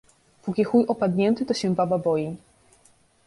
Póki 0.43 0.63
chuj 0.65 0.85
opadnięty, 0.87 1.45
to 1.45 1.53
się 1.53 1.75
baba 1.75 1.97
boi 1.97 2.37